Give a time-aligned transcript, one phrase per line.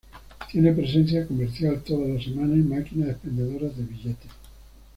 [0.51, 4.31] Tiene presencia comercial toda la semana, y maquinas expendedoras de billetes.